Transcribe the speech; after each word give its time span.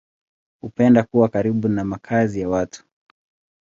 Hupenda 0.61 1.03
kuwa 1.03 1.29
karibu 1.29 1.67
na 1.67 1.83
makazi 1.85 2.41
ya 2.41 2.49
watu. 2.49 2.85